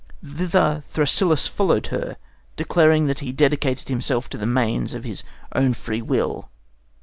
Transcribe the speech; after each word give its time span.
Thither 0.27 0.83
Thrasyllus 0.91 1.47
followed 1.47 1.85
her, 1.93 2.15
declaring 2.55 3.05
that 3.05 3.19
he 3.19 3.31
dedicated 3.31 3.87
himself 3.87 4.29
to 4.29 4.37
the 4.39 4.47
Manes 4.47 4.95
of 4.95 5.03
his 5.03 5.21
own 5.53 5.75
free 5.75 6.01
will. 6.01 6.49